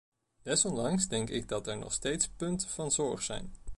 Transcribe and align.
Desondanks 0.41 1.07
denk 1.07 1.29
ik 1.29 1.47
dat 1.47 1.67
er 1.67 1.77
nog 1.77 1.93
steeds 1.93 2.27
punten 2.29 2.69
van 2.69 2.91
zorg 2.91 3.21
zijn. 3.23 3.53